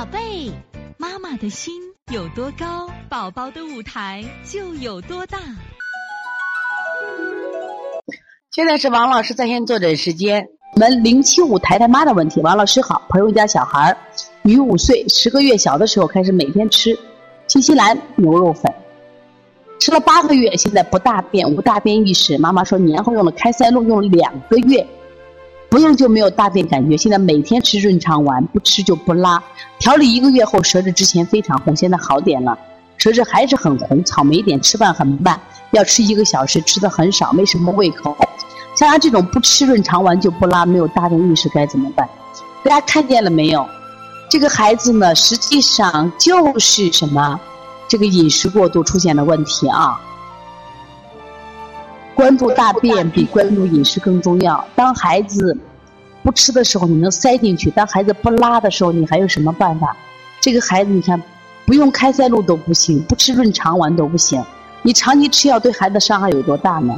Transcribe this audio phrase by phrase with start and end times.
[0.00, 0.50] 宝贝，
[0.96, 1.74] 妈妈的心
[2.10, 5.36] 有多高，宝宝的舞台就有多大。
[8.50, 12.40] 现在是王老师在线坐诊时间，我们零七五抬抬妈的问题。
[12.40, 13.98] 王老师好，朋友家小孩儿，
[14.40, 16.98] 女五岁，十个月小的时候开始每天吃
[17.46, 18.72] 新西兰牛肉粉，
[19.80, 22.38] 吃了八个月，现在不大便，无大便意识。
[22.38, 24.86] 妈妈说年后用了开塞露，用了两个月。
[25.70, 29.40] 不用就没有大便感觉，现在每天吃润肠丸，不吃就不拉。
[29.78, 32.58] 调理一个月后，舌质之前非常红，现在好点了，
[32.98, 38.16] 舌质还是很红，草莓点，吃饭很慢，要吃一个小时，吃的很少，没什么胃口。
[38.74, 42.08] 像他这种不吃润肠丸就不拉，没有大便意识该怎么办？
[42.64, 43.64] 大家看见了没有？
[44.28, 47.38] 这个孩子呢，实际上就是什么？
[47.86, 50.00] 这个饮食过度出现的问题啊。
[52.20, 54.62] 关注大便比关注饮食更重要。
[54.74, 55.56] 当孩子
[56.22, 59.96] 不吃的时候，你能塞进去；当孩子不拉的时候，你还有什么办法？
[60.38, 61.18] 这个孩子，你看，
[61.64, 64.44] 不用开塞露都不行，不吃润肠丸都不行。
[64.82, 66.94] 你长期吃药对孩子伤害有多大呢？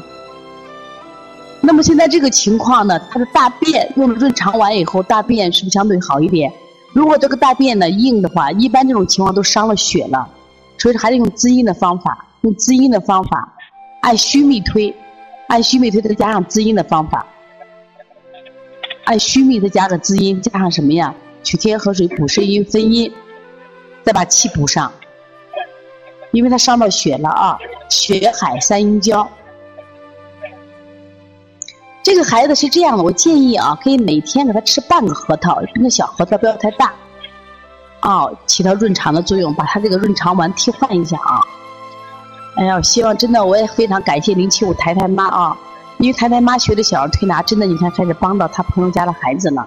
[1.61, 6.53] 那么现在这个情况呢，他的大便用了润肠丸以后，大便是不是相对好一点？
[6.93, 10.29] 如果这个大便呢硬的话，一般这种情况都伤了血了，
[10.79, 13.53] 所以说还得用滋阴的方法，用滋阴的方法，
[14.01, 14.93] 按虚秘推。
[15.53, 17.27] 按虚秘推再加上滋阴的方法，
[19.05, 21.15] 按虚秘再加个滋阴，加上什么呀？
[21.43, 23.13] 取天河水补肾阴分阴，
[24.03, 24.91] 再把气补上，
[26.31, 27.59] 因为他伤到血了啊！
[27.91, 29.29] 血海三阴交。
[32.03, 36.95] 这个孩子是这样的，我建议啊，可以每天给他吃半个核桃，那小核桃不要太大，
[38.01, 41.43] 啊，起到润肠的作用，把他这个润肠丸替换一下啊。
[42.63, 45.59] 哎呀，希望真的，我也非常感谢零七五台台妈啊，
[45.99, 49.67] 因为台台妈学的小儿推拿，真的你看开始帮到他朋友家的孩子了。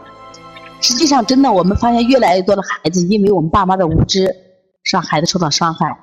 [0.79, 4.33] 实际上，真的我们发现越来越多的孩子，因为我们爸妈的无知，
[4.89, 5.93] 让孩子受到伤害。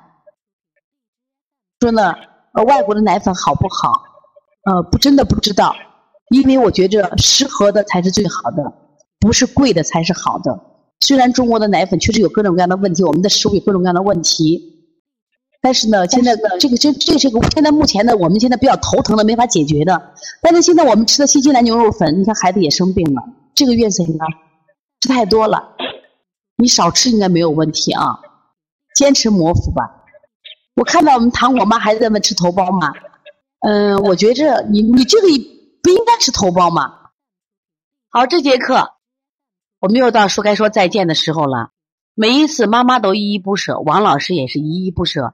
[1.79, 2.13] 说呢，
[2.53, 4.03] 呃，外国的奶粉好不好？
[4.65, 5.75] 呃，不，真的不知道，
[6.29, 8.71] 因为我觉着适合的才是最好的，
[9.19, 10.59] 不是贵的才是好的。
[10.99, 14.72] 虽然中国的奶粉确实有各种各样的问题，我们的食物有各种各样的问题。
[15.63, 20.11] 但是呢，现在这个这这是个现在目前呢，我们现在比较头疼的，没法解决的。
[20.41, 23.23] 但是现在我们吃的新西兰牛肉粉，你看孩子也生病了，
[23.55, 24.25] 这个月份呢
[24.99, 25.77] 吃太多了，
[26.57, 28.19] 你少吃应该没有问题啊。
[28.93, 30.03] 坚持磨腹吧。
[30.75, 32.91] 我看到我们糖果妈还在问吃头孢吗？
[33.61, 35.27] 嗯，我觉着你你这个
[35.81, 36.93] 不应该吃头孢吗。
[38.09, 38.91] 好，这节课
[39.79, 41.69] 我们又到说该说再见的时候了。
[42.15, 45.33] 每一次妈妈都依依不舍，王老师也是依依不舍。